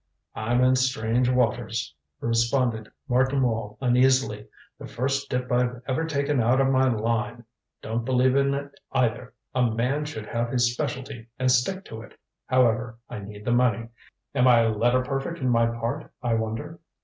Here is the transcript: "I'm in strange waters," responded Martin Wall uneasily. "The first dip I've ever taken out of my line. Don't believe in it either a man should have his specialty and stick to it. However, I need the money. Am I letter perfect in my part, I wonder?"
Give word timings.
"I'm 0.33 0.63
in 0.63 0.75
strange 0.77 1.29
waters," 1.29 1.93
responded 2.21 2.89
Martin 3.07 3.43
Wall 3.43 3.77
uneasily. 3.79 4.47
"The 4.79 4.87
first 4.87 5.29
dip 5.29 5.51
I've 5.51 5.83
ever 5.87 6.05
taken 6.05 6.41
out 6.41 6.59
of 6.59 6.69
my 6.69 6.89
line. 6.91 7.45
Don't 7.83 8.03
believe 8.03 8.35
in 8.35 8.55
it 8.55 8.79
either 8.93 9.35
a 9.53 9.61
man 9.69 10.05
should 10.05 10.25
have 10.25 10.49
his 10.49 10.73
specialty 10.73 11.27
and 11.37 11.51
stick 11.51 11.85
to 11.85 12.01
it. 12.01 12.17
However, 12.47 12.97
I 13.11 13.19
need 13.19 13.45
the 13.45 13.51
money. 13.51 13.89
Am 14.33 14.47
I 14.47 14.65
letter 14.65 15.03
perfect 15.03 15.37
in 15.37 15.49
my 15.49 15.67
part, 15.67 16.11
I 16.23 16.33
wonder?" 16.33 16.79